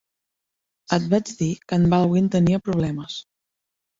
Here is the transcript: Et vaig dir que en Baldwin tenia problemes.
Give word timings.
Et 0.97 1.03
vaig 1.11 1.29
dir 1.41 1.49
que 1.67 1.77
en 1.81 1.85
Baldwin 1.93 2.31
tenia 2.37 2.61
problemes. 2.69 3.19